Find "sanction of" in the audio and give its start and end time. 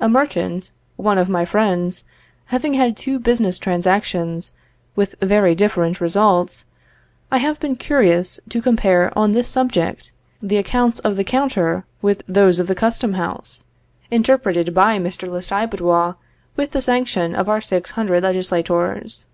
16.82-17.48